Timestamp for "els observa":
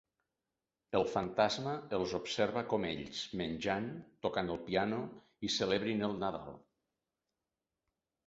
1.97-2.63